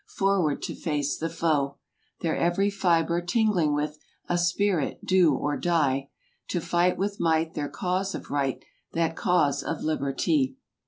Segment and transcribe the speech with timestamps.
[0.15, 1.75] Forward to face the foe;
[2.21, 6.09] Their every fibre tingling with A spirit—"Do or die!"
[6.47, 10.57] To fight with might their cause of right— That cause of liberty.